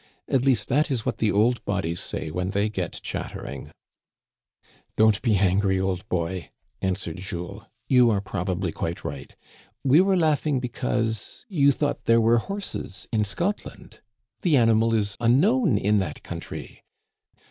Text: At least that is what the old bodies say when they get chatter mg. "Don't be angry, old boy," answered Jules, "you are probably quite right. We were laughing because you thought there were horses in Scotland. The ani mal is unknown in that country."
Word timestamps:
At 0.27 0.41
least 0.41 0.67
that 0.69 0.89
is 0.89 1.05
what 1.05 1.19
the 1.19 1.31
old 1.31 1.63
bodies 1.63 1.99
say 1.99 2.31
when 2.31 2.49
they 2.49 2.69
get 2.69 3.01
chatter 3.03 3.41
mg. 3.43 3.69
"Don't 4.97 5.21
be 5.21 5.35
angry, 5.37 5.79
old 5.79 6.09
boy," 6.09 6.49
answered 6.81 7.17
Jules, 7.17 7.65
"you 7.87 8.09
are 8.09 8.19
probably 8.19 8.71
quite 8.71 9.03
right. 9.03 9.35
We 9.83 10.01
were 10.01 10.17
laughing 10.17 10.59
because 10.59 11.45
you 11.49 11.71
thought 11.71 12.05
there 12.05 12.19
were 12.19 12.39
horses 12.39 13.07
in 13.13 13.23
Scotland. 13.25 13.99
The 14.41 14.57
ani 14.57 14.73
mal 14.73 14.95
is 14.95 15.15
unknown 15.19 15.77
in 15.77 15.99
that 15.99 16.23
country." 16.23 16.81